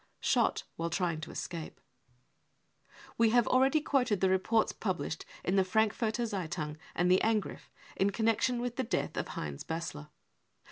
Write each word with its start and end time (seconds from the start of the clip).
cc 0.01 0.03
Shot 0.25 0.63
while 0.77 0.89
Trying 0.89 1.21
to 1.21 1.29
Escape." 1.29 1.79
We 3.19 3.29
have 3.29 3.45
already 3.45 3.79
quoted 3.81 4.19
the 4.19 4.31
reports 4.31 4.71
published 4.71 5.25
in 5.43 5.57
the 5.57 5.63
Frankfurter 5.63 6.25
Zeitung 6.25 6.77
and 6.95 7.11
the 7.11 7.21
Angriff 7.23 7.69
in 7.95 8.09
connection 8.09 8.59
with 8.61 8.77
the 8.77 8.83
death 8.83 9.15
of 9.15 9.27
Heinz 9.27 9.63
Bassler. 9.63 10.07